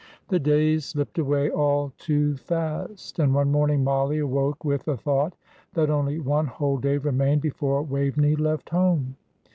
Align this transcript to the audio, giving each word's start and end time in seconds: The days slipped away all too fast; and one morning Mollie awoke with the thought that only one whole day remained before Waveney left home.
The 0.29 0.39
days 0.39 0.83
slipped 0.85 1.19
away 1.19 1.51
all 1.51 1.93
too 1.99 2.35
fast; 2.35 3.19
and 3.19 3.35
one 3.35 3.51
morning 3.51 3.83
Mollie 3.83 4.17
awoke 4.17 4.65
with 4.65 4.85
the 4.85 4.97
thought 4.97 5.35
that 5.75 5.91
only 5.91 6.17
one 6.19 6.47
whole 6.47 6.79
day 6.79 6.97
remained 6.97 7.41
before 7.41 7.83
Waveney 7.83 8.35
left 8.35 8.69
home. 8.69 9.15